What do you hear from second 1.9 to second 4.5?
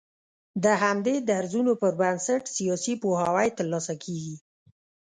بنسټ سياسي پوهاوی تر لاسه کېږي